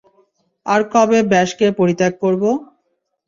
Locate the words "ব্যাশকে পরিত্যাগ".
1.31-2.13